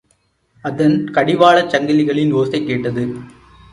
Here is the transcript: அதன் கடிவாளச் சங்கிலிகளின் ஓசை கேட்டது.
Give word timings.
அதன் 0.65 0.95
கடிவாளச் 1.11 1.71
சங்கிலிகளின் 1.73 2.33
ஓசை 2.33 2.61
கேட்டது. 2.65 3.03